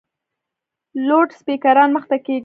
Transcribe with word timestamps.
لوډسپیکران 1.07 1.89
مخ 1.95 2.03
ته 2.09 2.17
کښېږده! 2.23 2.39